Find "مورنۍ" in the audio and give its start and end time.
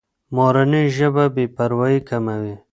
0.35-0.85